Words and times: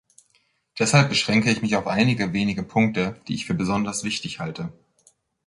Deshalb 0.79 1.09
beschränke 1.09 1.51
ich 1.51 1.61
mich 1.61 1.75
auf 1.75 1.85
einige 1.85 2.33
wenige 2.33 2.63
Punkte, 2.63 3.21
die 3.27 3.35
ich 3.35 3.45
für 3.45 3.53
besonders 3.53 4.03
wichtig 4.03 4.39
halte. 4.39 4.73